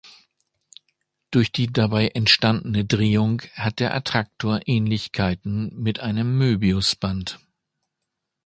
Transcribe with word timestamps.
Durch 1.29 1.51
die 1.51 1.71
dabei 1.71 2.07
entstandene 2.07 2.85
Drehung 2.85 3.43
hat 3.53 3.79
der 3.79 3.93
Attraktor 3.93 4.59
Ähnlichkeiten 4.65 5.77
mit 5.79 5.99
einem 5.99 6.39
Möbiusband. 6.39 7.39